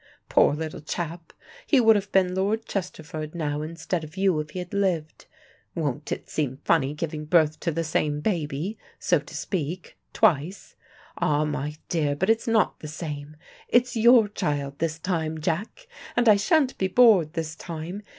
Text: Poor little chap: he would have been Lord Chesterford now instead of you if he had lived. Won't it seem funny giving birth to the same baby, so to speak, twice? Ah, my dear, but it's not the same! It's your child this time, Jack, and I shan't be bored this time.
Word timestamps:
Poor 0.29 0.55
little 0.55 0.81
chap: 0.81 1.31
he 1.67 1.79
would 1.79 1.95
have 1.95 2.11
been 2.11 2.33
Lord 2.33 2.65
Chesterford 2.65 3.35
now 3.35 3.61
instead 3.61 4.03
of 4.03 4.17
you 4.17 4.39
if 4.39 4.49
he 4.49 4.57
had 4.57 4.73
lived. 4.73 5.27
Won't 5.75 6.11
it 6.11 6.27
seem 6.27 6.57
funny 6.65 6.95
giving 6.95 7.25
birth 7.25 7.59
to 7.59 7.71
the 7.71 7.83
same 7.83 8.19
baby, 8.19 8.79
so 8.97 9.19
to 9.19 9.35
speak, 9.35 9.99
twice? 10.11 10.75
Ah, 11.19 11.45
my 11.45 11.75
dear, 11.87 12.15
but 12.15 12.31
it's 12.31 12.47
not 12.47 12.79
the 12.79 12.87
same! 12.87 13.35
It's 13.67 13.95
your 13.95 14.27
child 14.27 14.79
this 14.79 14.97
time, 14.97 15.39
Jack, 15.39 15.87
and 16.15 16.27
I 16.27 16.35
shan't 16.35 16.79
be 16.79 16.87
bored 16.87 17.33
this 17.33 17.55
time. 17.55 18.01